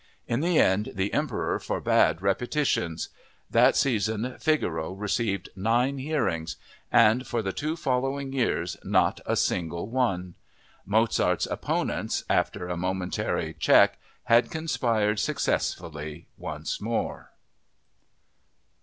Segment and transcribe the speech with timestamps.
[0.25, 3.09] In the end the Emperor forbade repetitions.
[3.51, 10.33] That season Figaro received nine hearings—and for the two following years not a single one!
[10.87, 17.29] Mozart's opponents, after a momentary check, had conspired successfully once more.